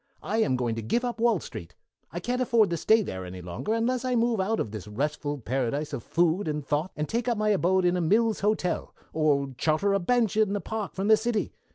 I'm 0.23 0.55
going 0.55 0.73
to 0.77 0.81
give 0.81 1.05
up 1.05 1.19
Wall 1.19 1.39
Street. 1.39 1.75
I 2.11 2.19
can't 2.19 2.41
afford 2.41 2.71
to 2.71 2.75
stay 2.77 3.03
there 3.03 3.23
any 3.23 3.39
longer 3.39 3.75
unless 3.75 4.03
I 4.03 4.15
move 4.15 4.39
out 4.41 4.59
of 4.59 4.71
this 4.71 4.87
restful 4.87 5.37
paradise 5.37 5.93
of 5.93 6.01
food 6.01 6.47
and 6.47 6.65
thought 6.65 6.89
and 6.95 7.07
take 7.07 7.27
up 7.27 7.37
my 7.37 7.49
abode 7.49 7.85
in 7.85 7.95
a 7.95 8.01
Mills 8.01 8.39
Hotel, 8.39 8.95
or 9.13 9.53
charter 9.59 9.93
a 9.93 9.99
bench 9.99 10.35
in 10.35 10.53
the 10.53 10.59
park 10.59 10.95
from 10.95 11.07
the 11.07 11.17
city. 11.17 11.53